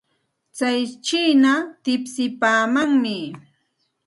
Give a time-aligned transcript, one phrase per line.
[0.57, 1.53] Tsay chiina
[1.83, 3.15] tipsipaamanmi.